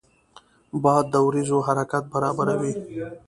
باد 0.83 1.05
د 1.13 1.15
وریځو 1.25 1.57
حرکت 1.67 2.03
برابروي 2.13 2.73